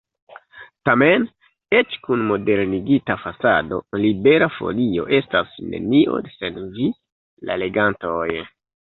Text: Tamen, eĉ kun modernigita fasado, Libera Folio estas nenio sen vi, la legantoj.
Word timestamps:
Tamen, 0.87 1.27
eĉ 1.79 1.97
kun 2.07 2.23
modernigita 2.31 3.19
fasado, 3.27 3.81
Libera 4.07 4.51
Folio 4.57 5.07
estas 5.21 5.57
nenio 5.77 6.27
sen 6.35 6.61
vi, 6.81 6.93
la 7.49 7.63
legantoj. 7.65 8.29